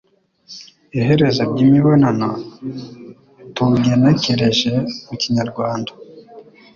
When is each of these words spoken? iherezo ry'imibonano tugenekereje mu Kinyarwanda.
iherezo 0.97 1.41
ry'imibonano 1.51 2.29
tugenekereje 3.55 4.71
mu 5.05 5.13
Kinyarwanda. 5.21 5.91